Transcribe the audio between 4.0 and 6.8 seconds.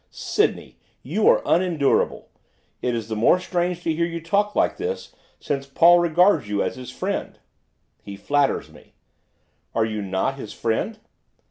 you talk like this since Paul regards you as